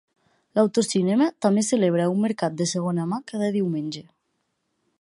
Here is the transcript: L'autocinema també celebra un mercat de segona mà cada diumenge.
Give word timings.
L'autocinema 0.59 1.27
també 1.45 1.63
celebra 1.67 2.07
un 2.13 2.23
mercat 2.23 2.55
de 2.63 2.67
segona 2.73 3.05
mà 3.13 3.23
cada 3.33 3.51
diumenge. 3.59 4.03